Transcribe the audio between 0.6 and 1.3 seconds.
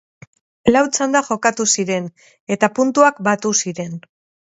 Lau txanda